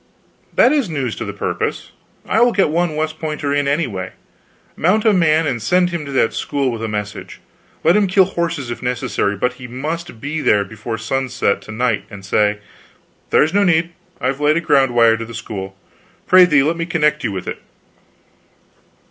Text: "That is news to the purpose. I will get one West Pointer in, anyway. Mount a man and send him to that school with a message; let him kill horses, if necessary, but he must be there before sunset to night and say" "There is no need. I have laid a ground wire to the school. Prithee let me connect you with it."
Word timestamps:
"That 0.55 0.71
is 0.71 0.89
news 0.89 1.15
to 1.17 1.25
the 1.25 1.31
purpose. 1.31 1.91
I 2.27 2.41
will 2.41 2.53
get 2.53 2.69
one 2.69 2.95
West 2.95 3.19
Pointer 3.19 3.53
in, 3.53 3.67
anyway. 3.67 4.13
Mount 4.75 5.05
a 5.05 5.13
man 5.13 5.45
and 5.45 5.61
send 5.61 5.91
him 5.91 6.05
to 6.07 6.11
that 6.13 6.33
school 6.33 6.71
with 6.71 6.81
a 6.81 6.87
message; 6.87 7.39
let 7.83 7.95
him 7.95 8.07
kill 8.07 8.25
horses, 8.25 8.71
if 8.71 8.81
necessary, 8.81 9.35
but 9.37 9.53
he 9.61 9.67
must 9.67 10.19
be 10.19 10.41
there 10.41 10.63
before 10.65 10.97
sunset 10.97 11.61
to 11.61 11.71
night 11.71 12.05
and 12.09 12.25
say" 12.25 12.57
"There 13.29 13.43
is 13.43 13.53
no 13.53 13.63
need. 13.63 13.91
I 14.19 14.25
have 14.25 14.39
laid 14.41 14.57
a 14.57 14.59
ground 14.61 14.89
wire 14.95 15.17
to 15.17 15.25
the 15.25 15.35
school. 15.35 15.77
Prithee 16.25 16.63
let 16.63 16.77
me 16.77 16.87
connect 16.87 17.23
you 17.23 17.31
with 17.31 17.47
it." 17.47 17.61